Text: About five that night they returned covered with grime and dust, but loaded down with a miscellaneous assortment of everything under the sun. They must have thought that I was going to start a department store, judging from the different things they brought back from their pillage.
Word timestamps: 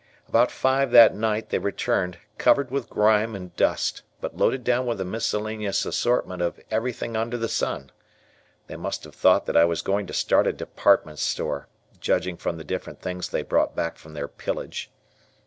About 0.27 0.49
five 0.49 0.89
that 0.89 1.13
night 1.13 1.49
they 1.49 1.59
returned 1.59 2.17
covered 2.39 2.71
with 2.71 2.89
grime 2.89 3.35
and 3.35 3.55
dust, 3.55 4.01
but 4.19 4.35
loaded 4.35 4.63
down 4.63 4.87
with 4.87 4.99
a 4.99 5.05
miscellaneous 5.05 5.85
assortment 5.85 6.41
of 6.41 6.59
everything 6.71 7.15
under 7.15 7.37
the 7.37 7.47
sun. 7.47 7.91
They 8.65 8.77
must 8.77 9.03
have 9.03 9.13
thought 9.13 9.45
that 9.45 9.55
I 9.55 9.65
was 9.65 9.83
going 9.83 10.07
to 10.07 10.13
start 10.13 10.47
a 10.47 10.53
department 10.53 11.19
store, 11.19 11.67
judging 11.99 12.35
from 12.35 12.57
the 12.57 12.63
different 12.63 12.99
things 12.99 13.29
they 13.29 13.43
brought 13.43 13.75
back 13.75 13.95
from 13.99 14.15
their 14.15 14.27
pillage. 14.27 14.89